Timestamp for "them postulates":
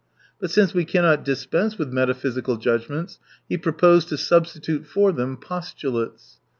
5.11-6.39